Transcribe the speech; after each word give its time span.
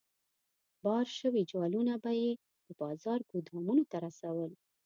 بار 0.83 1.05
شوي 1.19 1.41
جوالونه 1.51 1.93
به 2.03 2.11
یې 2.21 2.31
د 2.67 2.67
بازار 2.81 3.19
ګودامونو 3.31 3.83
ته 3.91 3.97
رسول. 4.05 4.51